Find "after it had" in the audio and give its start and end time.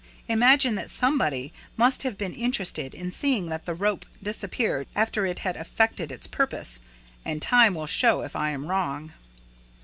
4.95-5.55